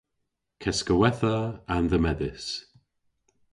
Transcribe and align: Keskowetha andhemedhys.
Keskowetha 0.61 1.35
andhemedhys. 1.75 2.45